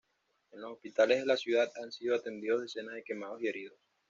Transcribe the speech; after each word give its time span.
En 0.51 0.61
los 0.61 0.71
hospitales 0.71 1.19
de 1.19 1.25
la 1.27 1.37
ciudad 1.37 1.69
han 1.75 1.91
sido 1.91 2.15
atendidos 2.15 2.61
decenas 2.63 2.95
de 2.95 3.03
quemados 3.03 3.39
y 3.43 3.49
heridos. 3.49 3.77